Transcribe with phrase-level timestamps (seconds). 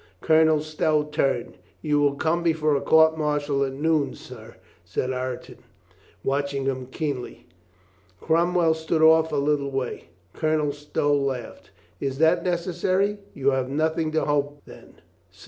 [0.19, 1.59] Colonel Stow turned.
[1.83, 5.57] "You will come before a court martial at noon, sir," said Ireton,
[6.23, 7.47] COLONEL STOW IS READY 401 watching him keenly.
[8.19, 10.05] Cromwell stood off a little way.
[10.33, 11.69] Colonel Stow laughed.
[11.99, 15.01] "Is that necessary?" "You have nothing to hope, then?"